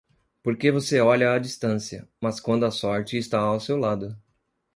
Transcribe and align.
Por 0.41 0.57
que 0.57 0.71
você 0.71 0.99
olha 0.99 1.31
à 1.31 1.37
distância, 1.37 2.09
mas 2.19 2.39
quando 2.39 2.65
a 2.65 2.71
sorte 2.71 3.17
está 3.19 3.37
ao 3.39 3.59
seu 3.59 3.77
lado. 3.77 4.17